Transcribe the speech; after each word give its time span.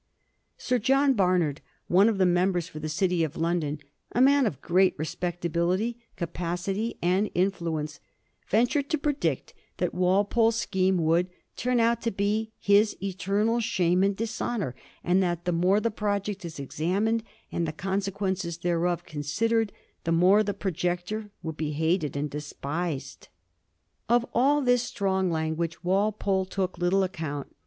Sir 0.57 0.79
John 0.79 1.13
Barnard, 1.13 1.61
one 1.87 2.09
of 2.09 2.17
the 2.17 2.25
members 2.25 2.67
for 2.67 2.79
the 2.79 2.89
City 2.89 3.23
of 3.23 3.37
London, 3.37 3.77
a 4.13 4.19
man 4.19 4.47
of 4.47 4.59
great 4.59 4.95
respectability, 4.97 5.95
capacity, 6.15 6.97
and 7.03 7.29
influence, 7.35 7.99
ventured 8.47 8.89
to 8.89 8.97
predict 8.97 9.53
that 9.77 9.93
Walpole's 9.93 10.55
scheme 10.55 10.97
would' 10.97 11.29
turn 11.55 11.79
out 11.79 12.01
to 12.01 12.09
be 12.09 12.51
his 12.57 12.97
eternal 12.99 13.59
shame 13.59 14.01
and 14.01 14.15
dishonour, 14.15 14.73
and 15.03 15.21
that 15.21 15.45
the 15.45 15.51
more 15.51 15.79
the 15.79 15.91
project 15.91 16.43
is 16.45 16.59
examined 16.59 17.21
and 17.51 17.67
the 17.67 17.71
consequences 17.71 18.57
thereof 18.57 19.05
considered, 19.05 19.71
the 20.03 20.11
more 20.11 20.41
the 20.41 20.55
projector 20.55 21.29
will 21.43 21.53
be 21.53 21.73
hated 21.73 22.17
and 22.17 22.31
despised.' 22.31 23.27
Of 24.09 24.25
all 24.33 24.61
this 24.63 24.81
strong 24.81 25.29
language 25.29 25.83
Walpole 25.83 26.45
took 26.45 26.79
little 26.79 27.03
account. 27.03 27.55